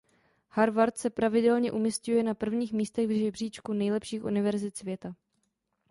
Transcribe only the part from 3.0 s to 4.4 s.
v žebříčku nejlepších